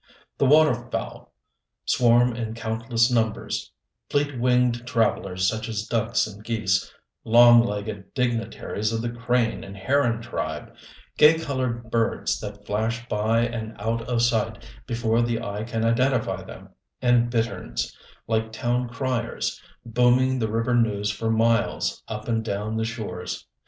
The 0.39 0.47
water 0.47 0.73
fowl 0.73 1.31
swarm 1.85 2.35
in 2.35 2.55
countless 2.55 3.11
numbers: 3.11 3.69
fleet 4.09 4.35
winged 4.39 4.87
travelers 4.87 5.47
such 5.47 5.69
as 5.69 5.85
ducks 5.85 6.25
and 6.25 6.43
geese, 6.43 6.91
long 7.23 7.63
legged 7.63 8.11
dignitaries 8.15 8.91
of 8.91 9.03
the 9.03 9.11
crane 9.11 9.63
and 9.63 9.77
heron 9.77 10.19
tribe, 10.19 10.73
gay 11.19 11.37
colored 11.37 11.91
birds 11.91 12.39
that 12.39 12.65
flash 12.65 13.07
by 13.07 13.41
and 13.41 13.79
out 13.79 14.01
of 14.09 14.23
sight 14.23 14.67
before 14.87 15.21
the 15.21 15.39
eye 15.39 15.63
can 15.63 15.85
identify 15.85 16.41
them, 16.43 16.69
and 16.99 17.29
bitterns, 17.29 17.95
like 18.25 18.51
town 18.51 18.89
criers, 18.89 19.61
booming 19.85 20.39
the 20.39 20.49
river 20.51 20.73
news 20.73 21.11
for 21.11 21.29
miles 21.29 22.01
up 22.07 22.27
and 22.27 22.43
down 22.43 22.75
the 22.75 22.85
shores. 22.85 23.45